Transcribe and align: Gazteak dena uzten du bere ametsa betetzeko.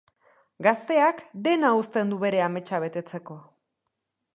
Gazteak 0.67 1.21
dena 1.49 1.71
uzten 1.83 2.15
du 2.15 2.21
bere 2.25 2.43
ametsa 2.49 2.85
betetzeko. 2.87 3.41